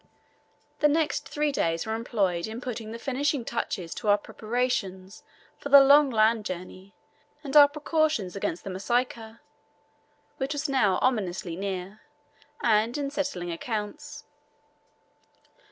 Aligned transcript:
The 0.79 0.87
next 0.87 1.29
three 1.29 1.51
days 1.51 1.85
were 1.85 1.93
employed 1.93 2.47
in 2.47 2.59
putting 2.59 2.91
the 2.91 2.97
finishing 2.97 3.45
touches 3.45 3.93
to 3.93 4.07
our 4.07 4.17
preparations 4.17 5.21
for 5.59 5.69
the 5.69 5.79
long 5.79 6.09
land 6.09 6.43
journey 6.43 6.95
and 7.43 7.55
our 7.55 7.67
precautions 7.67 8.35
against 8.35 8.63
the 8.63 8.71
Masika, 8.71 9.41
which 10.37 10.53
was 10.53 10.67
now 10.67 10.97
ominously 11.03 11.55
near, 11.55 12.01
and 12.63 12.97
in 12.97 13.11
settling 13.11 13.51
accounts. 13.51 14.23